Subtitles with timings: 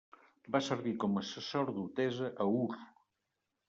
[0.55, 2.69] Va servir com a sacerdotessa a Ur.